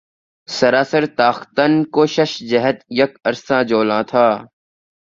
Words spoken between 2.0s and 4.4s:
شش جہت یک عرصہ جولاں تھا